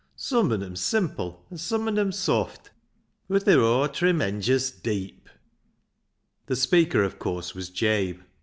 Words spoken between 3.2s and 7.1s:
bud ther aw tremenjous deep." The speaker,